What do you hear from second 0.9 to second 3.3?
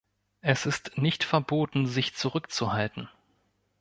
nicht verboten, sich zurückzuhalten.